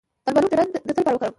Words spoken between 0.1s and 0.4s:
د